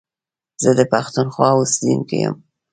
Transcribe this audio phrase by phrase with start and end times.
[0.63, 2.35] زه د پښتونخوا اوسېدونکی يم